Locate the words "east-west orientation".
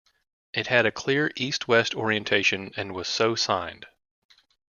1.35-2.71